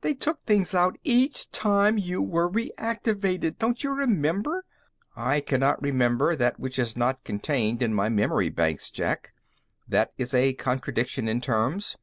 [0.00, 4.64] They took things out each time you were reactivated, don't you remember?"
[5.14, 9.34] "I cannot remember that which is not contained in my memory banks, Jack.
[9.86, 11.98] That is a contradiction in terms."